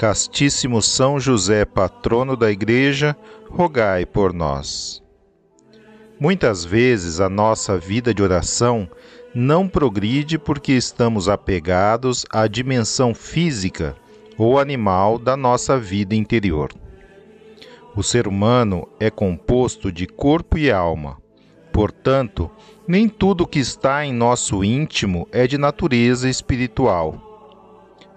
[0.00, 3.14] Castíssimo São José, patrono da Igreja,
[3.50, 5.02] rogai por nós.
[6.18, 8.88] Muitas vezes a nossa vida de oração
[9.34, 13.94] não progride porque estamos apegados à dimensão física
[14.38, 16.72] ou animal da nossa vida interior.
[17.94, 21.18] O ser humano é composto de corpo e alma.
[21.70, 22.50] Portanto,
[22.88, 27.29] nem tudo que está em nosso íntimo é de natureza espiritual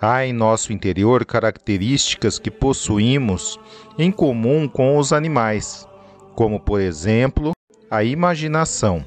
[0.02, 3.60] Há em nosso interior características que possuímos
[3.98, 5.88] em comum com os animais,
[6.36, 7.54] como, por exemplo,
[7.90, 9.06] a imaginação.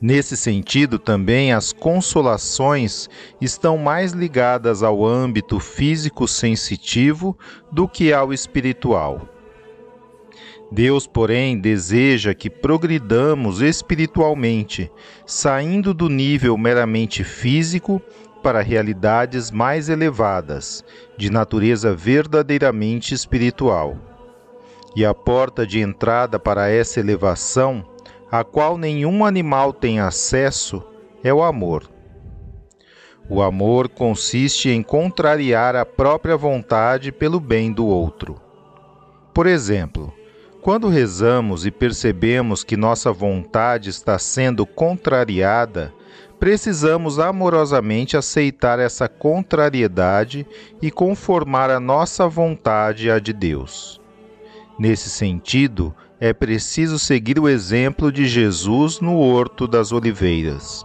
[0.00, 7.36] Nesse sentido, também as consolações estão mais ligadas ao âmbito físico-sensitivo
[7.70, 9.28] do que ao espiritual.
[10.72, 14.90] Deus, porém, deseja que progridamos espiritualmente,
[15.26, 18.00] saindo do nível meramente físico
[18.42, 20.84] para realidades mais elevadas,
[21.16, 23.96] de natureza verdadeiramente espiritual.
[24.96, 27.84] E a porta de entrada para essa elevação,
[28.30, 30.82] a qual nenhum animal tem acesso,
[31.22, 31.88] é o amor.
[33.28, 38.40] O amor consiste em contrariar a própria vontade pelo bem do outro.
[39.32, 40.12] Por exemplo,
[40.60, 45.94] quando rezamos e percebemos que nossa vontade está sendo contrariada,
[46.40, 50.46] precisamos amorosamente aceitar essa contrariedade
[50.80, 54.00] e conformar a nossa vontade à de Deus.
[54.78, 60.84] Nesse sentido, é preciso seguir o exemplo de Jesus no Horto das Oliveiras.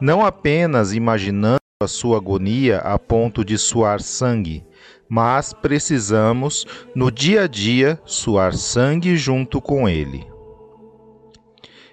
[0.00, 4.64] Não apenas imaginando a sua agonia a ponto de suar sangue,
[5.08, 10.24] mas precisamos, no dia a dia, suar sangue junto com ele.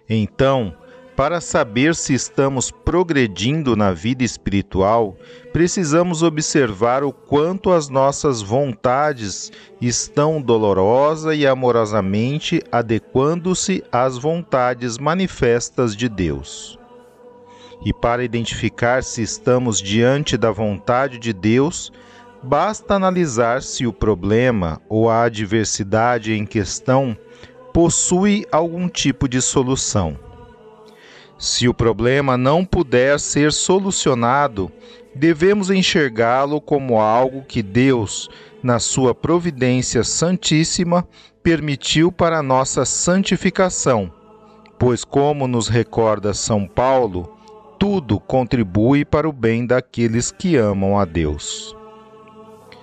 [0.07, 0.75] Então,
[1.15, 5.15] para saber se estamos progredindo na vida espiritual,
[5.51, 9.51] precisamos observar o quanto as nossas vontades
[9.81, 16.79] estão dolorosa e amorosamente adequando-se às vontades manifestas de Deus.
[17.83, 21.91] E para identificar se estamos diante da vontade de Deus,
[22.41, 27.17] basta analisar se o problema ou a adversidade em questão
[27.73, 30.30] possui algum tipo de solução.
[31.41, 34.71] Se o problema não puder ser solucionado,
[35.15, 38.29] devemos enxergá-lo como algo que Deus,
[38.61, 41.03] na sua providência santíssima,
[41.41, 44.13] permitiu para nossa santificação.
[44.77, 47.35] Pois, como nos recorda São Paulo,
[47.79, 51.75] tudo contribui para o bem daqueles que amam a Deus.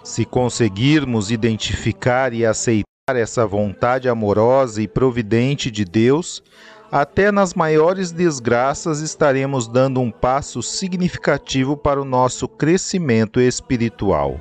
[0.02, 6.42] Se conseguirmos identificar e aceitar essa vontade amorosa e providente de Deus,
[6.90, 14.40] até nas maiores desgraças estaremos dando um passo significativo para o nosso crescimento espiritual.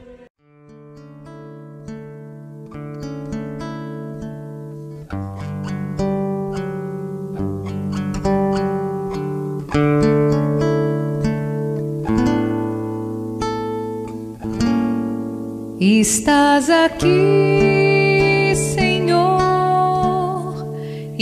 [15.80, 17.17] Estás aqui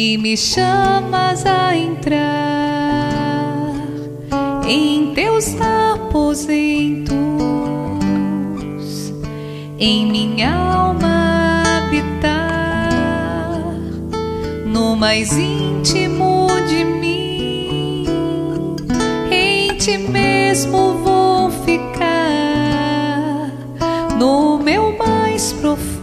[0.05, 3.73] e me chamas a entrar
[4.67, 7.11] em teus aposentos,
[9.79, 13.63] em minha alma habitar,
[14.67, 18.05] no mais íntimo de mim,
[19.31, 23.49] em ti mesmo vou ficar,
[24.19, 25.94] no meu mais profundo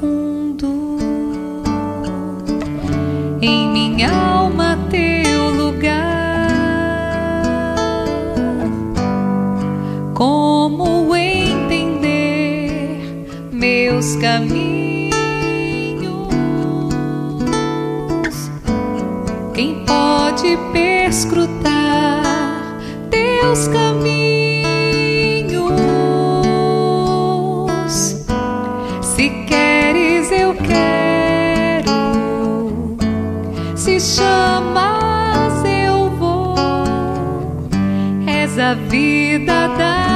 [3.93, 6.49] minha alma teu lugar.
[10.15, 12.71] Como entender
[13.53, 15.13] meus caminhos?
[19.53, 22.23] Quem pode perscrutar
[23.11, 24.32] teus caminhos?
[38.93, 40.12] Vida da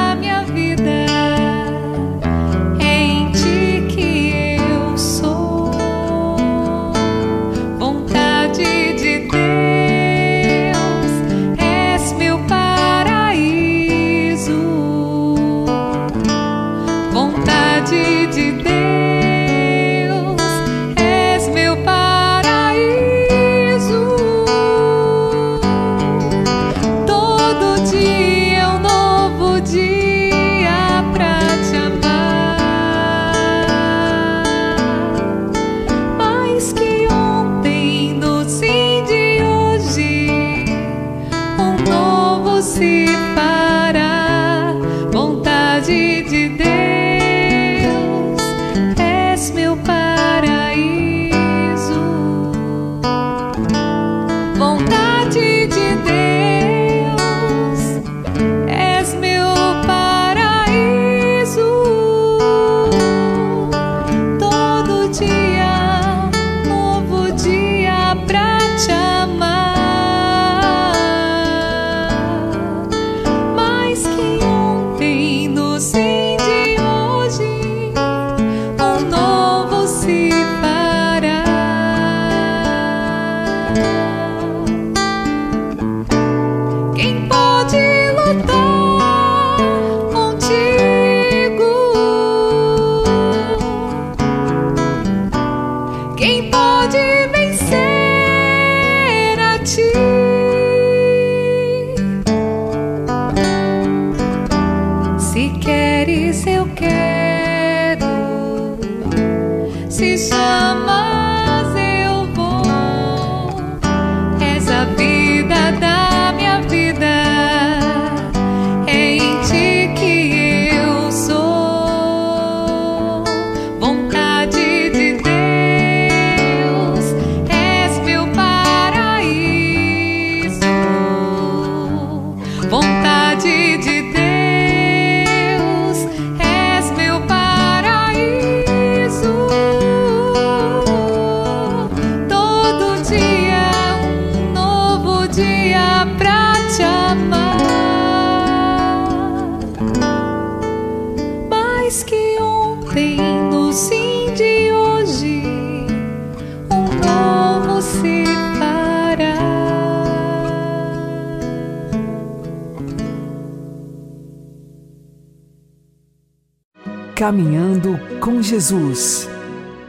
[167.27, 169.29] Caminhando com Jesus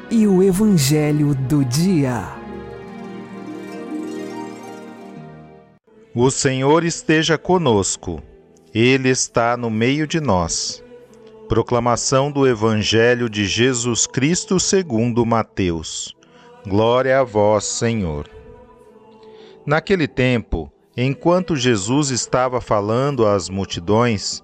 [0.10, 2.24] e o Evangelho do Dia.
[6.16, 8.24] O Senhor esteja conosco,
[8.74, 10.84] Ele está no meio de nós.
[11.48, 16.16] Proclamação do Evangelho de Jesus Cristo segundo Mateus.
[16.68, 18.28] Glória a vós, Senhor.
[19.64, 24.44] Naquele tempo, enquanto Jesus estava falando às multidões,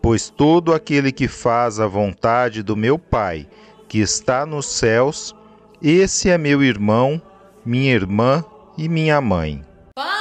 [0.00, 3.48] pois todo aquele que faz a vontade do meu Pai,
[3.88, 5.34] que está nos céus,
[5.82, 7.22] esse é meu irmão,
[7.64, 8.44] minha irmã
[8.76, 9.64] e minha mãe.
[9.94, 10.16] Palavra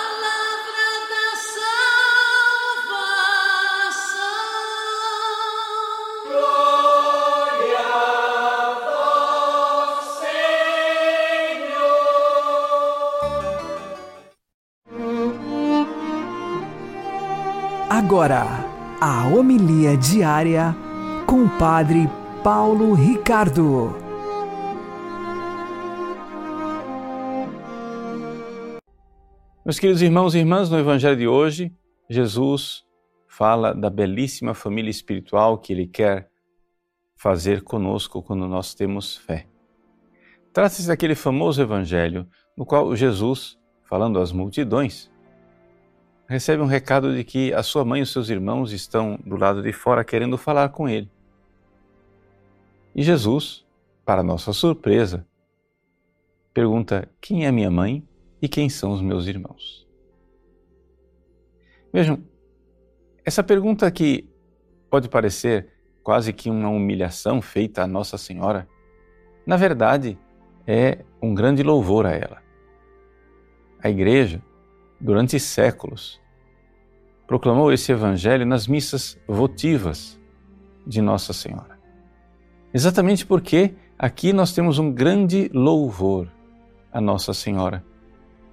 [1.10, 1.36] da
[3.86, 4.28] salvação.
[17.90, 20.76] Agora, a homilia diária
[21.28, 22.10] com o Padre
[22.44, 23.96] Paulo Ricardo.
[29.64, 31.72] Meus queridos irmãos e irmãs, no Evangelho de hoje,
[32.10, 32.84] Jesus
[33.28, 36.32] fala da belíssima família espiritual que Ele quer
[37.16, 39.46] fazer conosco quando nós temos fé.
[40.52, 42.28] Trata-se daquele famoso Evangelho
[42.58, 45.12] no qual Jesus falando às multidões,
[46.28, 49.62] recebe um recado de que a sua mãe e os seus irmãos estão do lado
[49.62, 51.10] de fora querendo falar com ele.
[52.94, 53.66] E Jesus,
[54.06, 55.26] para nossa surpresa,
[56.54, 58.08] pergunta: Quem é minha mãe
[58.42, 59.88] e quem são os meus irmãos?
[61.94, 62.22] Vejam,
[63.24, 64.30] essa pergunta que
[64.90, 65.70] pode parecer
[66.04, 68.68] quase que uma humilhação feita à Nossa Senhora,
[69.46, 70.18] na verdade
[70.66, 72.42] é um grande louvor a ela.
[73.82, 74.42] A Igreja,
[75.00, 76.20] durante séculos,
[77.26, 80.20] proclamou esse Evangelho nas missas votivas
[80.86, 81.78] de Nossa Senhora.
[82.74, 86.30] Exatamente porque aqui nós temos um grande louvor
[86.92, 87.84] a Nossa Senhora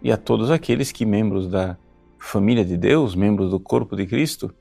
[0.03, 1.79] e a todos aqueles que, membros da
[2.19, 4.53] família de Deus, membros do corpo de Cristo,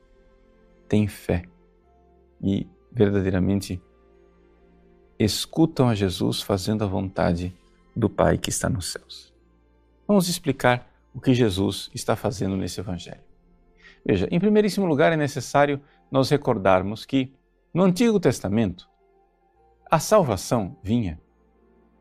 [0.88, 1.44] têm fé
[2.42, 3.82] e verdadeiramente
[5.18, 7.54] escutam a Jesus fazendo a vontade
[7.94, 9.32] do Pai que está nos céus.
[10.06, 13.22] Vamos explicar o que Jesus está fazendo nesse Evangelho.
[14.04, 15.80] Veja, em primeiríssimo lugar é necessário
[16.10, 17.32] nós recordarmos que
[17.72, 18.88] no Antigo Testamento
[19.90, 21.20] a salvação vinha,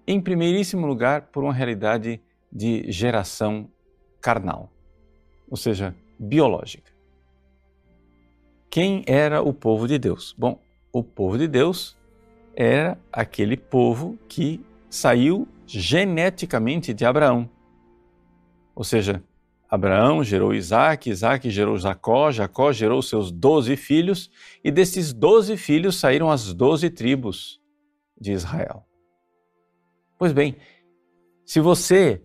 [0.06, 2.20] em primeiríssimo lugar, por uma realidade
[2.52, 3.70] de geração
[4.20, 4.72] carnal,
[5.50, 6.92] ou seja, biológica.
[8.70, 10.36] Quem era o povo de Deus?
[10.38, 10.60] Bom,
[10.92, 11.96] o povo de Deus
[12.56, 17.50] era aquele povo que saiu geneticamente de Abraão.
[18.76, 19.24] Ou seja,
[19.70, 24.30] Abraão gerou Isaac, Isaac gerou Jacó, Jacó gerou seus doze filhos,
[24.64, 27.60] e desses doze filhos saíram as doze tribos
[28.20, 28.86] de Israel.
[30.18, 30.56] Pois bem,
[31.46, 32.22] se você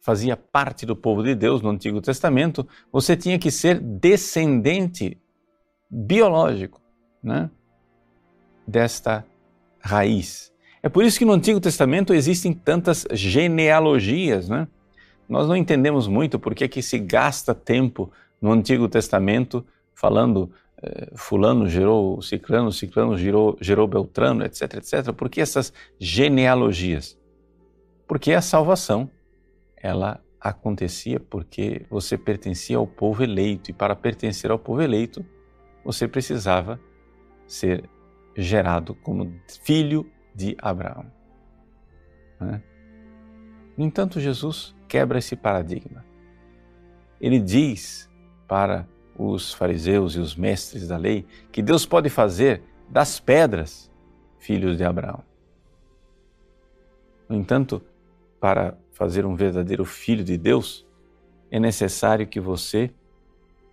[0.00, 5.18] fazia parte do povo de Deus no Antigo Testamento, você tinha que ser descendente
[5.90, 6.80] biológico
[7.22, 7.50] né,
[8.66, 9.24] desta
[9.80, 10.50] raiz.
[10.82, 14.48] É por isso que no Antigo Testamento existem tantas genealogias.
[14.48, 14.66] Né?
[15.30, 18.10] Nós não entendemos muito por que, que se gasta tempo
[18.42, 20.50] no Antigo Testamento falando
[20.82, 25.12] eh, fulano gerou ciclano, ciclano gerou, gerou beltrano, etc, etc.
[25.12, 27.16] Por que essas genealogias?
[28.08, 29.08] Porque a salvação,
[29.76, 35.24] ela acontecia porque você pertencia ao povo eleito e para pertencer ao povo eleito,
[35.84, 36.80] você precisava
[37.46, 37.88] ser
[38.34, 39.32] gerado como
[39.62, 41.06] filho de Abraão.
[42.40, 42.60] Né?
[43.76, 46.04] No entanto, Jesus quebra esse paradigma.
[47.20, 48.10] Ele diz
[48.48, 53.88] para os fariseus e os mestres da lei que Deus pode fazer das pedras
[54.40, 55.22] filhos de Abraão.
[57.28, 57.80] No entanto,
[58.40, 60.84] para fazer um verdadeiro filho de Deus,
[61.52, 62.90] é necessário que você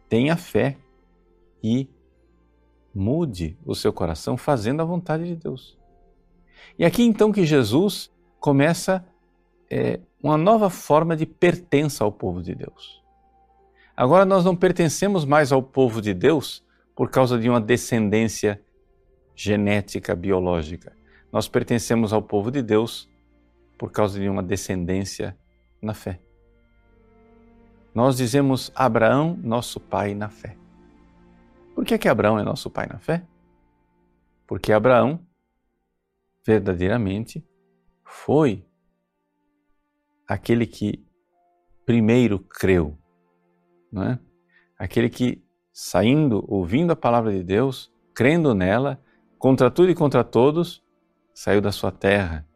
[0.08, 0.78] tenha fé
[1.64, 1.90] e
[2.94, 5.76] mude o seu coração fazendo a vontade de Deus.
[6.78, 9.04] E aqui então que Jesus começa
[9.70, 13.04] é, uma nova forma de pertença ao povo de Deus.
[13.96, 16.64] Agora nós não pertencemos mais ao povo de Deus
[16.96, 18.62] por causa de uma descendência
[19.36, 20.96] genética biológica.
[21.32, 23.10] Nós pertencemos ao povo de Deus
[23.78, 25.38] por causa de uma descendência
[25.82, 26.20] na fé.
[27.94, 30.56] Nós dizemos Abraão, nosso pai na fé.
[31.74, 33.24] Por que, é que Abraão é nosso pai na fé?
[34.46, 35.20] Porque Abraão
[36.46, 37.44] verdadeiramente
[38.04, 38.67] foi
[40.28, 41.06] aquele que
[41.86, 42.98] primeiro creu
[43.92, 44.20] não é?
[44.78, 45.44] Aquele que
[45.74, 49.02] saindo, ouvindo a palavra de Deus, crendo nela,
[49.38, 50.84] contra tudo e contra todos,
[51.34, 52.48] saiu da sua terra,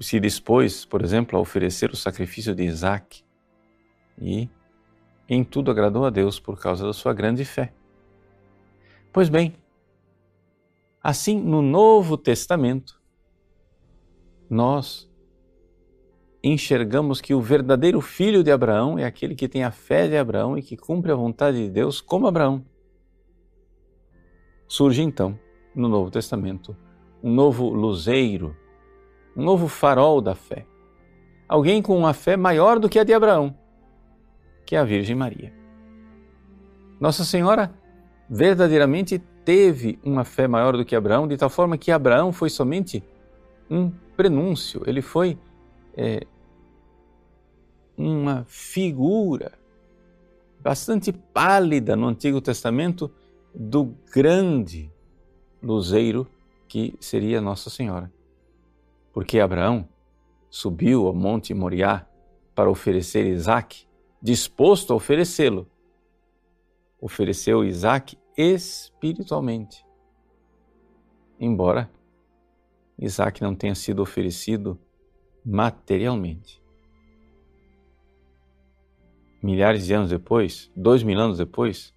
[0.00, 3.24] se dispôs, por exemplo, a oferecer o sacrifício de Isaac
[4.20, 4.48] e
[5.28, 7.72] em tudo agradou a Deus por causa da sua grande fé.
[9.12, 9.54] Pois bem,
[11.02, 13.00] assim no Novo Testamento,
[14.48, 15.07] nós
[16.42, 20.56] enxergamos que o verdadeiro filho de Abraão é aquele que tem a fé de Abraão
[20.56, 22.64] e que cumpre a vontade de Deus como Abraão.
[24.68, 25.38] Surge então,
[25.74, 26.76] no Novo Testamento,
[27.22, 28.56] um novo luzeiro,
[29.36, 30.66] um novo farol da fé.
[31.48, 33.56] Alguém com uma fé maior do que a de Abraão,
[34.66, 35.52] que é a Virgem Maria.
[37.00, 37.72] Nossa Senhora
[38.28, 43.02] verdadeiramente teve uma fé maior do que Abraão, de tal forma que Abraão foi somente
[43.70, 45.38] um prenúncio, ele foi
[45.98, 46.24] é,
[47.96, 49.58] uma figura
[50.60, 53.10] bastante pálida no Antigo Testamento
[53.52, 54.92] do grande
[55.60, 56.24] luzeiro
[56.68, 58.12] que seria Nossa Senhora.
[59.12, 59.88] Porque Abraão
[60.48, 62.06] subiu ao Monte Moriá
[62.54, 63.84] para oferecer Isaac,
[64.22, 65.66] disposto a oferecê-lo.
[67.00, 69.84] Ofereceu Isaac espiritualmente.
[71.40, 71.90] Embora
[72.96, 74.78] Isaac não tenha sido oferecido
[75.50, 76.62] materialmente.
[79.42, 81.94] milhares de anos depois, dois mil anos depois,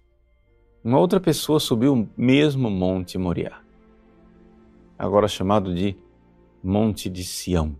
[0.82, 3.60] uma outra pessoa subiu o mesmo Monte Moriá,
[4.98, 5.94] agora chamado de
[6.62, 7.76] Monte de Sião,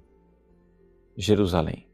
[1.17, 1.87] Jerusalém.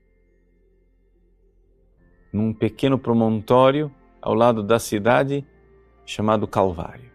[2.32, 5.46] Num pequeno promontório ao lado da cidade
[6.04, 7.12] chamado Calvário.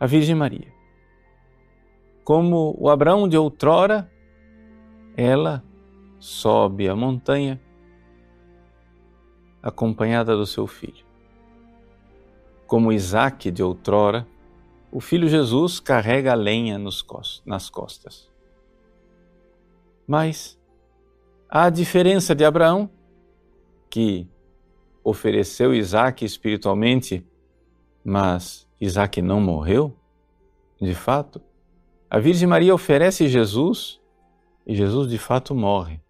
[0.00, 0.72] A Virgem Maria.
[2.24, 4.10] Como o Abraão de outrora,
[5.16, 5.62] ela
[6.18, 7.60] sobe a montanha
[9.62, 11.04] acompanhada do seu filho.
[12.66, 14.26] Como Isaac de outrora,
[14.90, 18.30] o filho Jesus carrega a lenha nas costas.
[20.06, 20.58] Mas
[21.48, 22.90] a diferença de Abraão,
[23.88, 24.28] que
[25.02, 27.26] ofereceu Isaac espiritualmente,
[28.04, 29.96] mas Isaac não morreu,
[30.80, 31.40] de fato,
[32.10, 34.00] a Virgem Maria oferece Jesus
[34.66, 36.00] e Jesus de fato morre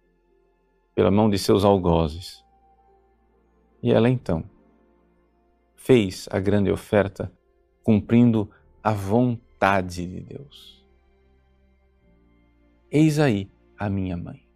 [0.93, 2.43] pela mão de seus algozes.
[3.81, 4.43] E ela então
[5.75, 7.31] fez a grande oferta
[7.83, 8.49] cumprindo
[8.81, 10.83] a vontade de Deus.
[12.89, 14.47] Eis aí a minha mãe,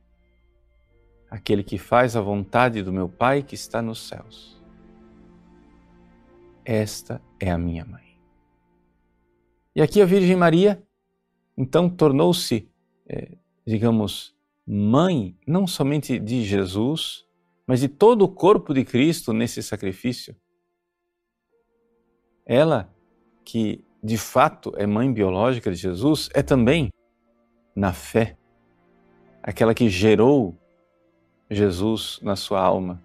[1.30, 4.60] aquele que faz a vontade do meu Pai que está nos céus.
[6.64, 8.20] Esta é a minha mãe.
[9.76, 10.82] E aqui a Virgem Maria,
[11.62, 12.72] então, tornou-se,
[13.06, 13.38] é,
[13.70, 14.36] digamos,
[14.66, 17.24] mãe não somente de Jesus,
[17.68, 20.36] mas de todo o corpo de Cristo nesse sacrifício.
[22.46, 22.92] Ela,
[23.46, 26.90] que de fato é mãe biológica de Jesus, é também,
[27.76, 28.36] na fé,
[29.44, 30.58] aquela que gerou
[31.48, 33.00] Jesus na sua alma.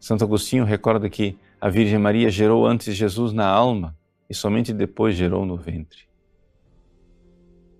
[0.00, 3.96] Santo Agostinho recorda que a Virgem Maria gerou antes Jesus na alma
[4.28, 6.08] e somente depois gerou no ventre.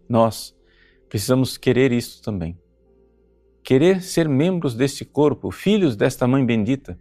[0.09, 0.57] Nós,
[1.11, 2.57] Precisamos querer isso também.
[3.64, 6.99] Querer ser membros deste corpo, filhos desta mãe bendita.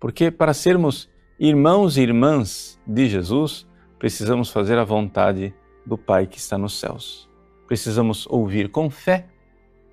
[0.00, 3.64] Porque para sermos irmãos e irmãs de Jesus,
[3.96, 5.54] precisamos fazer a vontade
[5.86, 7.30] do Pai que está nos céus.
[7.68, 9.28] Precisamos ouvir com fé,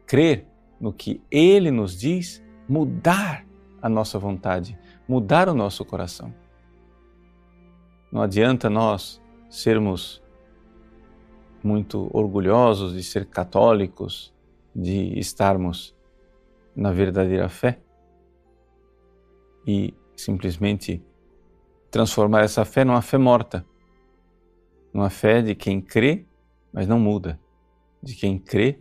[0.08, 0.48] crer
[0.82, 3.46] no que Ele nos diz, mudar
[3.80, 6.34] a nossa vontade, mudar o nosso coração.
[8.12, 10.24] Não adianta nós sermos
[11.64, 14.34] muito orgulhosos de ser católicos,
[14.76, 15.96] de estarmos
[16.76, 17.80] na verdadeira fé
[19.66, 21.04] e simplesmente
[21.90, 23.66] transformar essa fé numa fé morta,
[24.94, 26.26] numa fé de quem crê,
[26.72, 27.40] mas não muda,
[28.02, 28.80] de quem crê,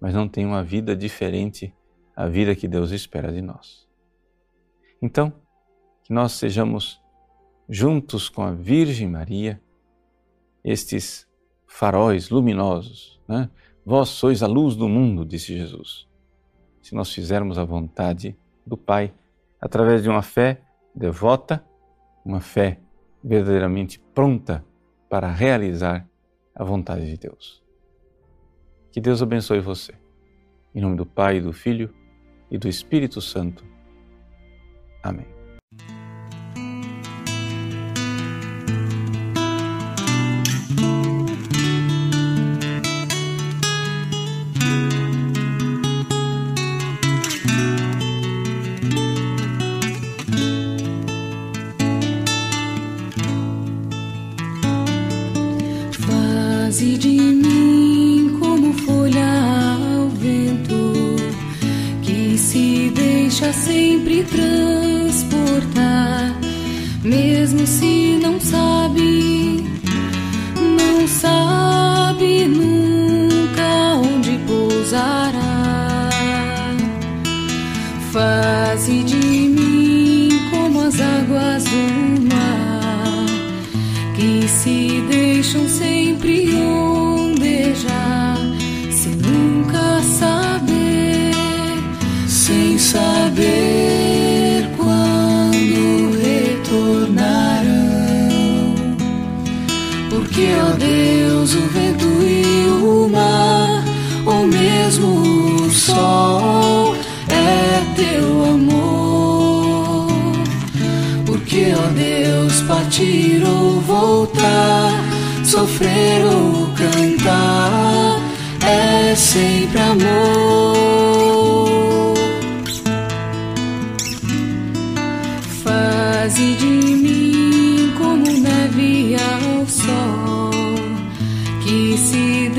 [0.00, 1.74] mas não tem uma vida diferente
[2.14, 3.88] a vida que Deus espera de nós.
[5.00, 5.32] Então,
[6.04, 7.00] que nós sejamos
[7.68, 9.60] juntos com a Virgem Maria,
[10.62, 11.26] estes
[11.72, 13.18] faróis luminosos.
[13.26, 13.48] Né?
[13.84, 16.06] Vós sois a luz do mundo, disse Jesus.
[16.82, 19.12] Se nós fizermos a vontade do Pai
[19.60, 20.60] através de uma fé
[20.94, 21.64] devota,
[22.24, 22.78] uma fé
[23.24, 24.64] verdadeiramente pronta
[25.08, 26.06] para realizar
[26.54, 27.62] a vontade de Deus.
[28.90, 29.94] Que Deus abençoe você.
[30.74, 31.92] Em nome do Pai, do Filho
[32.50, 33.64] e do Espírito Santo.
[35.02, 35.41] Amém.
[63.32, 65.24] Deixa sempre transportar,
[67.02, 69.64] mesmo se não sabe,
[70.60, 76.10] não sabe nunca onde pousará.
[78.12, 83.24] Faze de mim como as águas do mar,
[84.14, 85.91] que se deixam sempre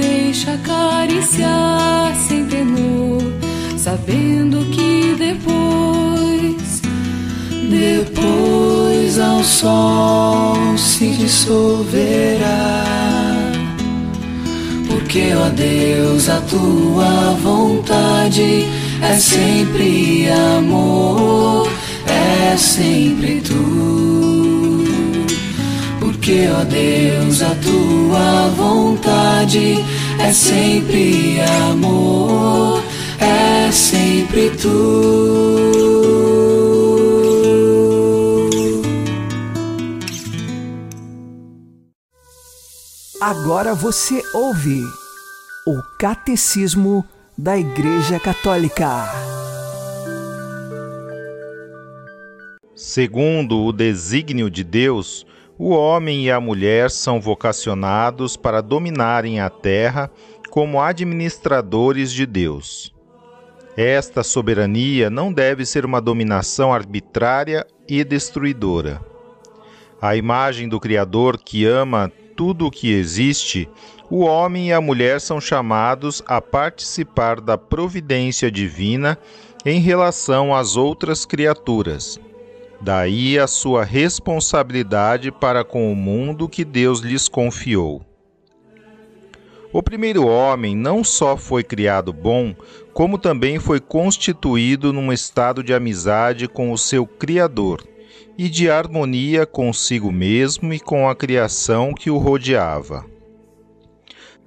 [0.04, 3.22] deixa acariciar sem temor,
[3.78, 6.82] sabendo que depois,
[7.70, 12.84] depois ao sol se dissolverá.
[14.88, 18.66] Porque, ó Deus, a tua vontade
[19.02, 21.70] é sempre amor,
[22.08, 24.13] é sempre tu.
[26.24, 29.76] Porque, ó Deus, a tua vontade
[30.18, 32.82] é sempre amor,
[33.20, 34.70] é sempre tu.
[43.20, 44.82] Agora você ouve
[45.68, 47.04] o Catecismo
[47.38, 49.10] da Igreja Católica.
[52.74, 55.26] Segundo o desígnio de Deus,
[55.66, 60.12] o homem e a mulher são vocacionados para dominarem a terra
[60.50, 62.94] como administradores de Deus.
[63.78, 69.00] Esta soberania não deve ser uma dominação arbitrária e destruidora.
[70.02, 73.70] A imagem do Criador que ama tudo o que existe,
[74.10, 79.18] o homem e a mulher são chamados a participar da providência divina
[79.66, 82.20] em relação às outras criaturas.
[82.84, 88.06] Daí a sua responsabilidade para com o mundo que Deus lhes confiou.
[89.72, 92.54] O primeiro homem não só foi criado bom,
[92.94, 97.88] como também foi constituído num estado de amizade com o seu Criador
[98.38, 103.06] e de harmonia consigo mesmo e com a criação que o rodeava.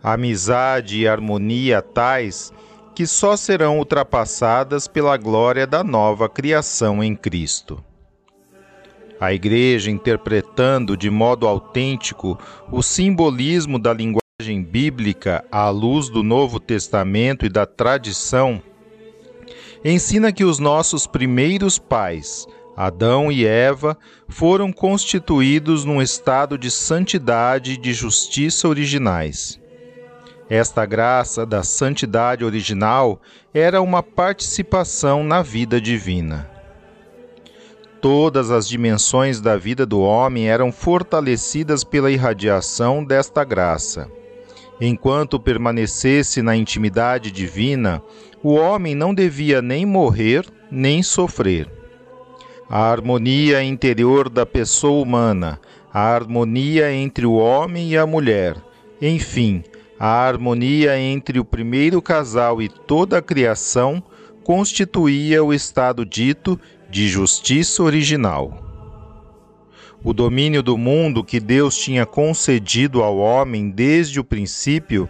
[0.03, 2.53] Amizade e harmonia tais
[2.95, 7.83] que só serão ultrapassadas pela glória da nova criação em Cristo.
[9.19, 12.39] A Igreja, interpretando de modo autêntico
[12.71, 18.63] o simbolismo da linguagem bíblica à luz do Novo Testamento e da tradição,
[19.83, 23.97] ensina que os nossos primeiros pais, Adão e Eva
[24.29, 29.59] foram constituídos num estado de santidade e de justiça originais.
[30.51, 33.21] Esta graça da santidade original
[33.55, 36.56] era uma participação na vida divina.
[38.01, 44.11] Todas as dimensões da vida do homem eram fortalecidas pela irradiação desta graça.
[44.81, 48.03] Enquanto permanecesse na intimidade divina,
[48.43, 51.77] o homem não devia nem morrer nem sofrer
[52.69, 55.61] a harmonia interior da pessoa humana,
[55.93, 58.57] a harmonia entre o homem e a mulher,
[59.01, 59.63] enfim,
[59.99, 64.03] a harmonia entre o primeiro casal e toda a criação
[64.43, 66.59] constituía o estado dito
[66.97, 68.57] de justiça original.
[70.03, 75.07] O domínio do mundo que Deus tinha concedido ao homem desde o princípio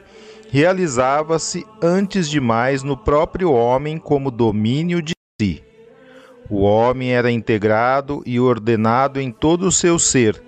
[0.51, 5.63] realizava-se antes de mais no próprio homem como domínio de si.
[6.51, 10.43] O homem era integrado e ordenado em todo o seu ser,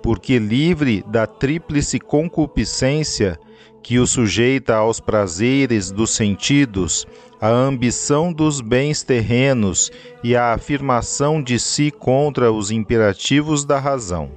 [0.00, 3.36] porque livre da tríplice concupiscência
[3.82, 7.04] que o sujeita aos prazeres dos sentidos,
[7.44, 14.30] à ambição dos bens terrenos e à afirmação de si contra os imperativos da razão.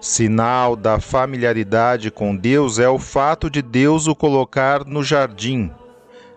[0.00, 5.68] Sinal da familiaridade com Deus é o fato de Deus o colocar no jardim,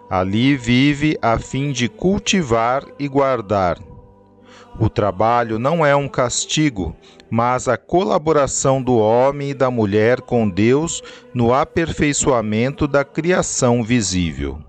[0.10, 3.78] Ali vive a fim de cultivar e guardar.
[4.80, 6.96] O trabalho não é um castigo,
[7.30, 14.60] mas a colaboração do homem e da mulher com Deus no aperfeiçoamento da criação visível.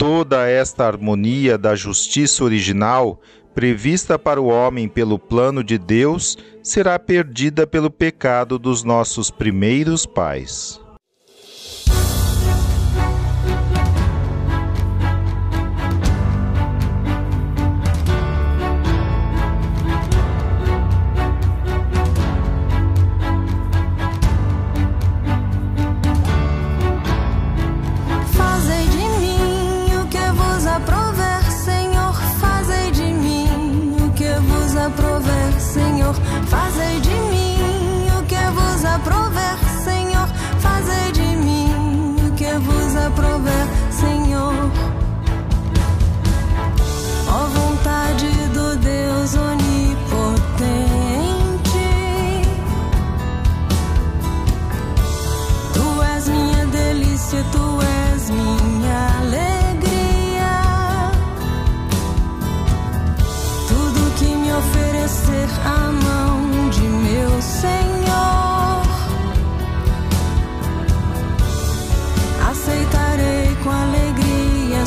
[0.00, 3.20] Toda esta harmonia da justiça original,
[3.54, 10.06] prevista para o homem pelo plano de Deus, será perdida pelo pecado dos nossos primeiros
[10.06, 10.80] pais.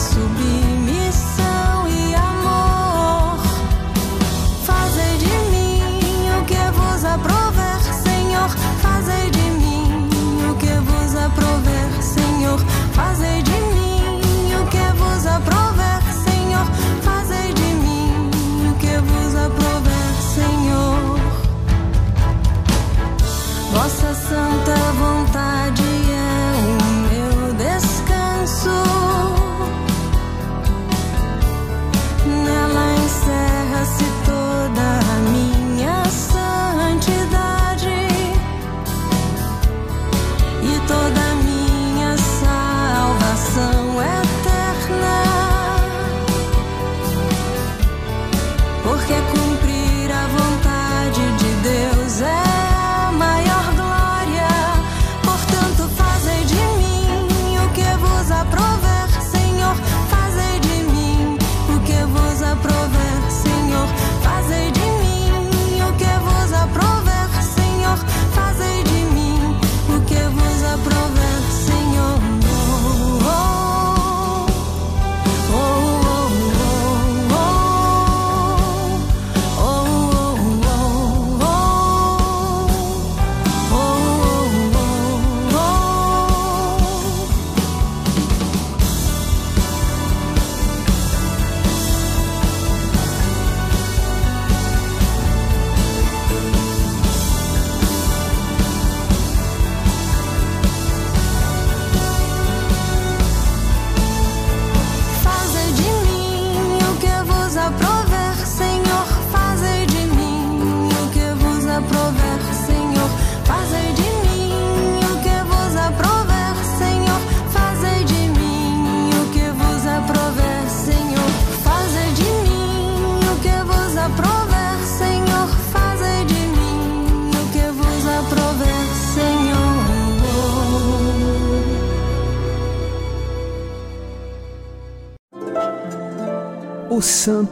[0.04, 0.83] subir.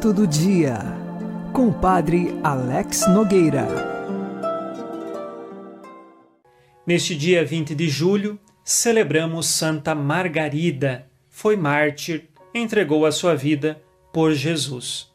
[0.01, 0.79] Santo do Dia,
[1.53, 3.67] com o Padre Alex Nogueira.
[6.87, 11.07] Neste dia 20 de julho, celebramos Santa Margarida.
[11.29, 13.79] Foi mártir, entregou a sua vida
[14.11, 15.07] por Jesus.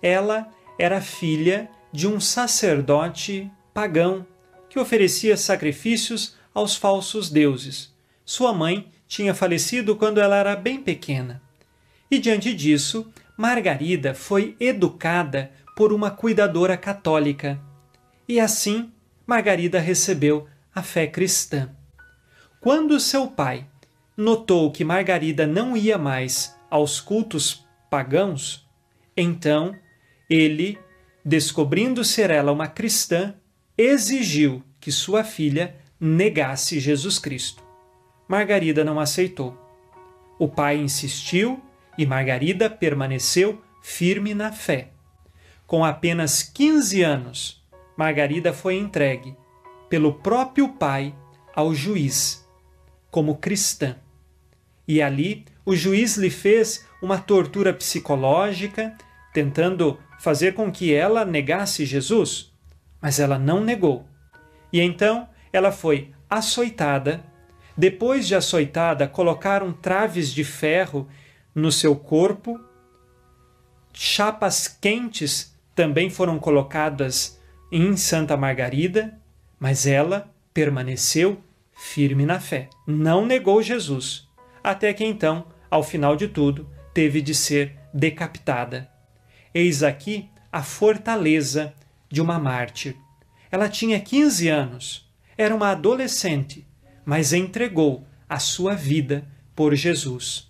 [0.00, 0.48] Ela
[0.78, 4.26] era filha de um sacerdote pagão
[4.70, 7.92] que oferecia sacrifícios aos falsos deuses.
[8.24, 11.42] Sua mãe tinha falecido quando ela era bem pequena.
[12.10, 17.60] E diante disso, Margarida foi educada por uma cuidadora católica.
[18.26, 18.90] E assim,
[19.26, 21.70] Margarida recebeu a fé cristã.
[22.60, 23.66] Quando seu pai
[24.16, 28.66] notou que Margarida não ia mais aos cultos pagãos,
[29.16, 29.76] então
[30.28, 30.78] ele,
[31.24, 33.34] descobrindo ser ela uma cristã,
[33.76, 37.62] exigiu que sua filha negasse Jesus Cristo.
[38.28, 39.56] Margarida não aceitou.
[40.38, 41.62] O pai insistiu
[41.96, 44.90] e Margarida permaneceu firme na fé.
[45.66, 47.64] Com apenas 15 anos,
[47.96, 49.36] Margarida foi entregue
[49.88, 51.14] pelo próprio pai
[51.54, 52.46] ao juiz,
[53.10, 53.96] como cristã.
[54.86, 58.96] E ali o juiz lhe fez uma tortura psicológica,
[59.32, 62.52] tentando fazer com que ela negasse Jesus,
[63.00, 64.06] mas ela não negou.
[64.72, 67.24] E então ela foi açoitada.
[67.76, 71.08] Depois de açoitada, colocaram traves de ferro
[71.56, 72.60] no seu corpo,
[73.90, 77.40] chapas quentes também foram colocadas
[77.72, 79.18] em Santa Margarida,
[79.58, 81.42] mas ela permaneceu
[81.74, 84.28] firme na fé, não negou Jesus,
[84.62, 88.90] até que então, ao final de tudo, teve de ser decapitada.
[89.54, 91.72] Eis aqui a fortaleza
[92.10, 92.94] de uma mártir.
[93.50, 96.66] Ela tinha 15 anos, era uma adolescente,
[97.02, 100.45] mas entregou a sua vida por Jesus.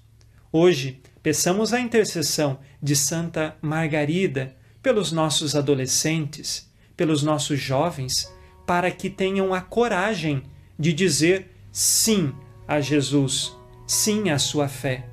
[0.59, 8.33] Hoje, peçamos a intercessão de Santa Margarida pelos nossos adolescentes, pelos nossos jovens,
[8.67, 10.45] para que tenham a coragem
[10.79, 12.33] de dizer sim
[12.67, 13.55] a Jesus,
[13.87, 15.07] sim à sua fé.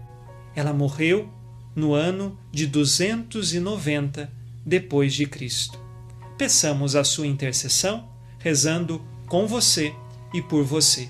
[0.56, 1.30] Ela morreu
[1.76, 4.32] no ano de 290
[4.66, 5.78] depois de Cristo.
[6.38, 8.08] Peçamos a sua intercessão,
[8.40, 9.94] rezando com você
[10.34, 11.10] e por você.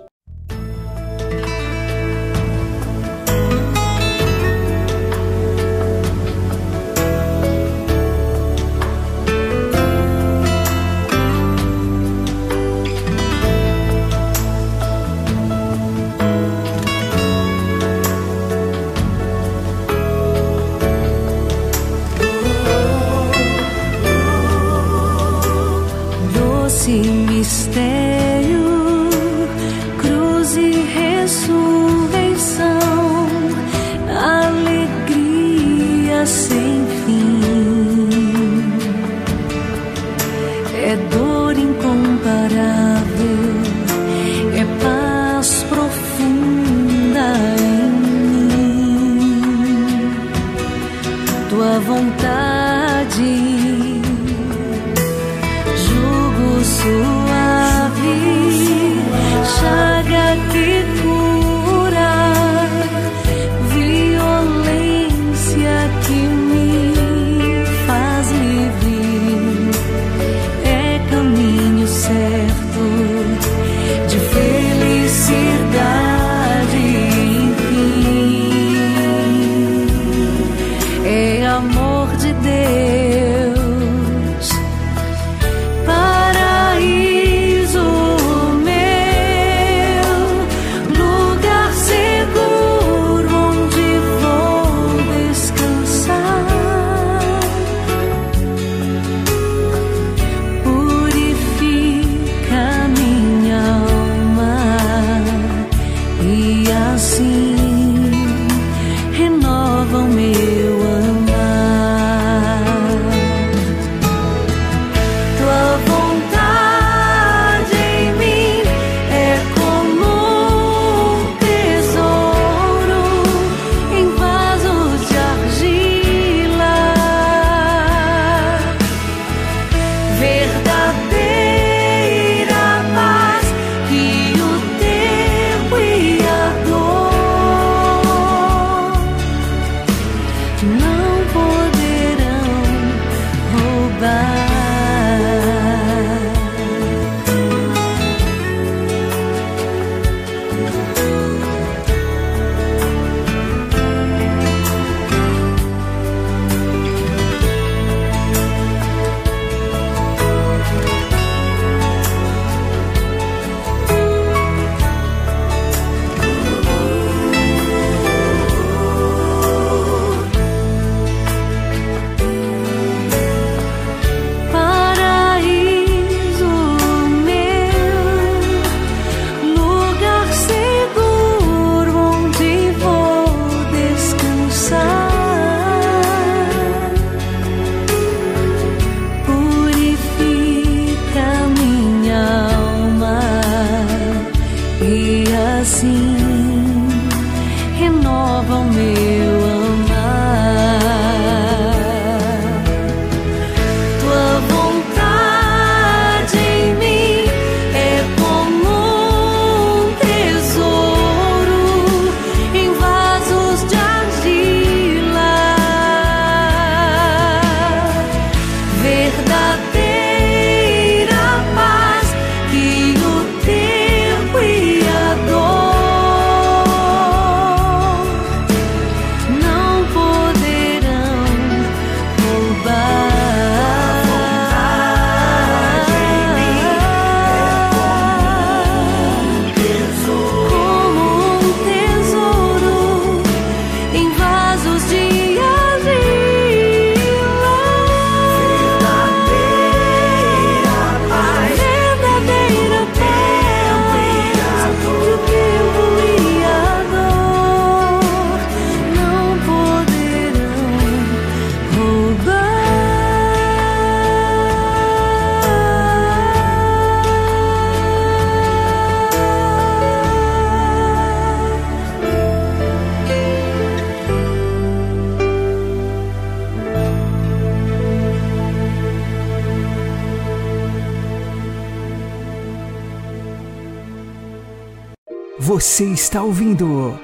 [285.71, 286.99] Você está ouvindo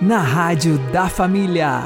[0.00, 1.82] na Rádio da Família.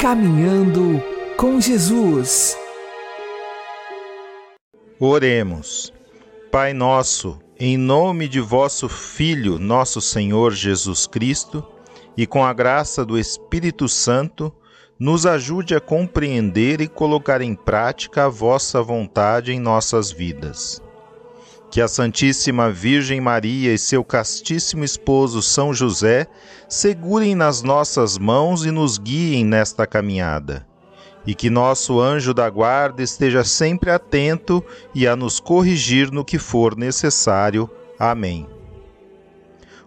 [0.00, 1.00] Caminhando
[1.36, 2.58] com Jesus.
[4.98, 5.92] Oremos.
[6.50, 11.64] Pai nosso, em nome de vosso Filho, nosso Senhor Jesus Cristo,
[12.16, 14.52] e com a graça do Espírito Santo,
[14.98, 20.82] nos ajude a compreender e colocar em prática a vossa vontade em nossas vidas.
[21.70, 26.26] Que a Santíssima Virgem Maria e seu castíssimo esposo São José
[26.68, 30.66] segurem nas nossas mãos e nos guiem nesta caminhada.
[31.24, 34.64] E que nosso anjo da guarda esteja sempre atento
[34.94, 37.70] e a nos corrigir no que for necessário.
[37.98, 38.48] Amém.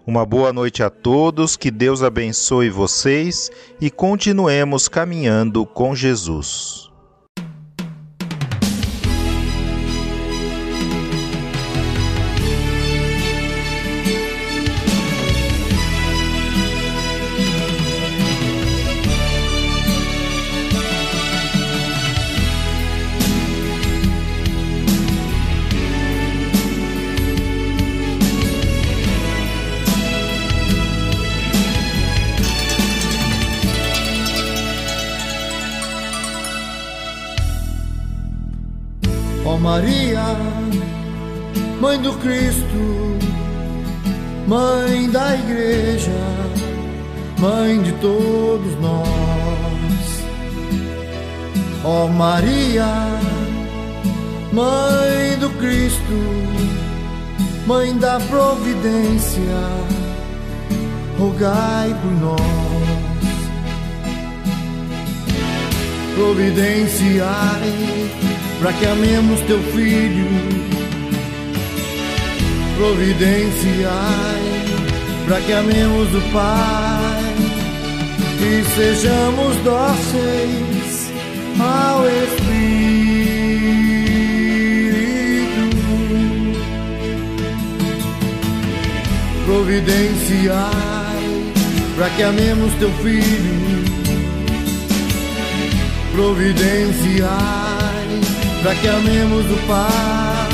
[0.06, 6.83] Uma boa noite a todos, que Deus abençoe vocês e continuemos caminhando com Jesus.
[39.64, 40.36] Maria,
[41.80, 43.18] Mãe do Cristo,
[44.48, 46.12] Mãe da Igreja,
[47.40, 49.08] Mãe de todos nós.
[51.84, 52.86] Ó oh Maria,
[54.52, 56.20] Mãe do Cristo,
[57.66, 59.42] Mãe da Providência,
[61.18, 62.84] rogai por nós.
[66.16, 68.33] Providenciai
[68.64, 70.26] para que amemos teu filho.
[72.78, 74.54] Providenciai
[75.28, 77.36] para que amemos o Pai
[78.40, 81.12] e sejamos dóceis
[81.60, 82.54] ao Espírito.
[89.46, 90.64] Providenciai
[91.98, 93.84] para que amemos teu filho.
[96.14, 97.63] Providenciai
[98.64, 100.50] para que amemos o Pai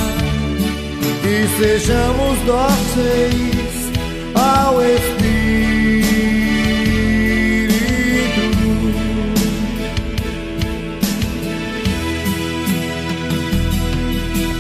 [1.24, 3.92] e sejamos dóceis
[4.34, 5.30] ao Espírito.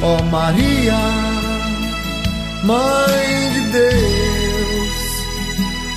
[0.04, 1.00] Ó oh Maria,
[2.64, 4.95] Mãe de Deus,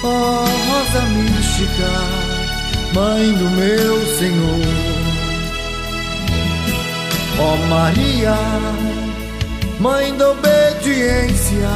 [0.02, 1.92] ó oh Rosa Mística,
[2.94, 4.91] Mãe do meu Senhor.
[7.38, 8.34] Ó oh Maria,
[9.80, 11.68] Mãe da obediência,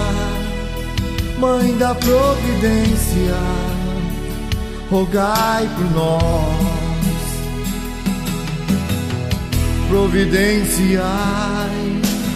[1.38, 3.36] Mãe da providência,
[4.90, 6.76] rogai por nós.
[9.88, 11.02] Providenciai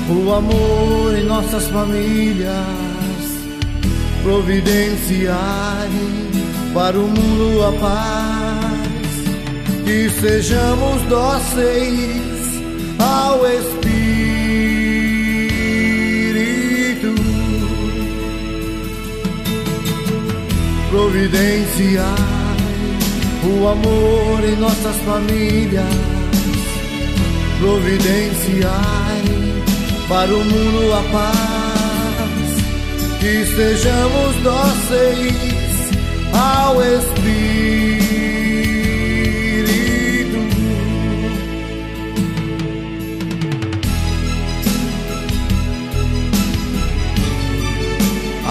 [0.09, 2.51] o amor em nossas famílias,
[4.25, 5.91] providenciai
[6.75, 8.71] para o mundo a paz,
[9.85, 12.39] que sejamos dóceis
[13.01, 13.80] ao Espírito.
[20.90, 22.05] Providenciai
[23.44, 25.84] o amor em nossas famílias.
[27.59, 29.24] Providenciai
[30.09, 31.40] para o mundo a paz.
[33.20, 35.34] Que sejamos dóceis
[36.32, 37.89] ao Espírito.